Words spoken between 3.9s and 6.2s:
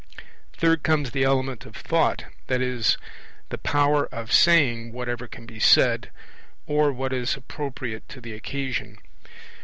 of saying whatever can be said,